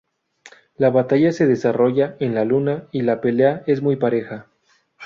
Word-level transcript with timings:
La 0.77 0.89
batalla 0.89 1.31
se 1.31 1.45
desarrolla 1.45 2.15
en 2.19 2.33
la 2.33 2.43
luna 2.43 2.87
y 2.91 3.03
la 3.03 3.21
pelea 3.21 3.61
es 3.67 3.83
muy 3.83 3.97
pareja. 3.97 4.47